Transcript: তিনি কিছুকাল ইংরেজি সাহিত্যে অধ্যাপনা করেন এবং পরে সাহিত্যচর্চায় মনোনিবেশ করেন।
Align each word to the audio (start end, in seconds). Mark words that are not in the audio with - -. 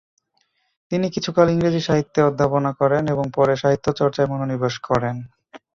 তিনি 0.91 1.07
কিছুকাল 1.15 1.47
ইংরেজি 1.49 1.81
সাহিত্যে 1.81 2.19
অধ্যাপনা 2.23 2.71
করেন 2.73 3.03
এবং 3.07 3.25
পরে 3.35 3.53
সাহিত্যচর্চায় 3.55 4.29
মনোনিবেশ 4.31 4.75
করেন। 4.89 5.15